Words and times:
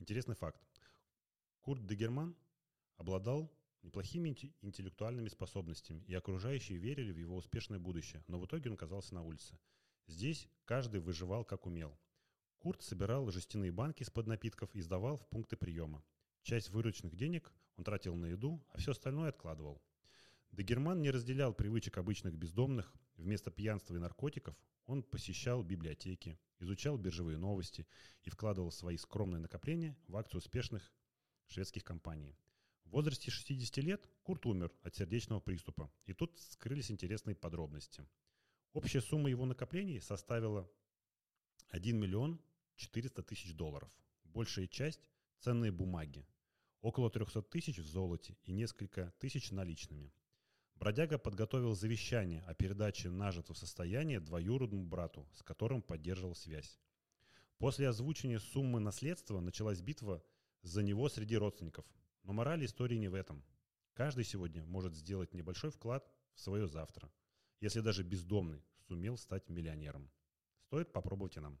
Интересный 0.00 0.34
факт. 0.34 0.58
Курт 1.60 1.84
Дегерман 1.86 2.34
обладал 2.96 3.52
неплохими 3.82 4.34
интеллектуальными 4.62 5.28
способностями, 5.28 6.02
и 6.06 6.14
окружающие 6.14 6.78
верили 6.78 7.12
в 7.12 7.18
его 7.18 7.36
успешное 7.36 7.78
будущее, 7.78 8.24
но 8.26 8.40
в 8.40 8.46
итоге 8.46 8.70
он 8.70 8.76
оказался 8.76 9.14
на 9.14 9.22
улице. 9.22 9.58
Здесь 10.06 10.48
каждый 10.64 11.02
выживал 11.02 11.44
как 11.44 11.66
умел. 11.66 11.98
Курт 12.60 12.82
собирал 12.82 13.30
жестяные 13.30 13.72
банки 13.72 14.02
из-под 14.02 14.26
напитков 14.26 14.74
и 14.74 14.80
сдавал 14.80 15.18
в 15.18 15.28
пункты 15.28 15.58
приема. 15.58 16.02
Часть 16.44 16.70
вырученных 16.70 17.14
денег 17.14 17.52
он 17.76 17.84
тратил 17.84 18.16
на 18.16 18.26
еду, 18.26 18.64
а 18.70 18.78
все 18.78 18.92
остальное 18.92 19.28
откладывал. 19.28 19.82
Дегерман 20.50 21.02
не 21.02 21.10
разделял 21.10 21.52
привычек 21.52 21.98
обычных 21.98 22.38
бездомных. 22.38 22.90
Вместо 23.16 23.50
пьянства 23.50 23.94
и 23.96 23.98
наркотиков 23.98 24.56
он 24.86 25.02
посещал 25.02 25.62
библиотеки, 25.62 26.38
изучал 26.60 26.96
биржевые 26.96 27.38
новости 27.38 27.86
и 28.22 28.30
вкладывал 28.30 28.70
свои 28.70 28.96
скромные 28.96 29.40
накопления 29.40 29.96
в 30.06 30.16
акции 30.16 30.38
успешных 30.38 30.92
шведских 31.46 31.84
компаний. 31.84 32.36
В 32.84 32.90
возрасте 32.90 33.30
60 33.30 33.76
лет 33.78 34.08
Курт 34.22 34.46
умер 34.46 34.72
от 34.82 34.94
сердечного 34.94 35.40
приступа, 35.40 35.92
и 36.06 36.12
тут 36.12 36.38
скрылись 36.38 36.90
интересные 36.90 37.34
подробности. 37.34 38.06
Общая 38.72 39.00
сумма 39.00 39.30
его 39.30 39.46
накоплений 39.46 40.00
составила 40.00 40.70
1 41.68 41.96
миллион 41.98 42.40
400 42.76 43.22
тысяч 43.22 43.54
долларов. 43.54 43.92
Большая 44.24 44.66
часть– 44.66 45.08
ценные 45.38 45.72
бумаги. 45.72 46.26
Около 46.80 47.10
300 47.10 47.42
тысяч 47.42 47.78
в 47.78 47.86
золоте 47.86 48.36
и 48.44 48.52
несколько 48.52 49.12
тысяч 49.18 49.50
наличными. 49.50 50.12
Бродяга 50.80 51.18
подготовил 51.18 51.74
завещание 51.74 52.40
о 52.46 52.54
передаче 52.54 53.10
нажитого 53.10 53.54
состояния 53.54 54.18
двоюродному 54.18 54.86
брату, 54.86 55.28
с 55.34 55.42
которым 55.42 55.82
поддерживал 55.82 56.34
связь. 56.34 56.80
После 57.58 57.86
озвучения 57.86 58.38
суммы 58.38 58.80
наследства 58.80 59.40
началась 59.40 59.82
битва 59.82 60.24
за 60.62 60.82
него 60.82 61.10
среди 61.10 61.36
родственников. 61.36 61.84
Но 62.22 62.32
мораль 62.32 62.64
истории 62.64 62.96
не 62.96 63.08
в 63.08 63.14
этом. 63.14 63.44
Каждый 63.92 64.24
сегодня 64.24 64.64
может 64.64 64.94
сделать 64.94 65.34
небольшой 65.34 65.70
вклад 65.70 66.10
в 66.32 66.40
свое 66.40 66.66
завтра, 66.66 67.12
если 67.60 67.80
даже 67.80 68.02
бездомный 68.02 68.64
сумел 68.88 69.18
стать 69.18 69.50
миллионером. 69.50 70.10
Стоит 70.62 70.94
попробовать 70.94 71.36
и 71.36 71.40
нам. 71.40 71.60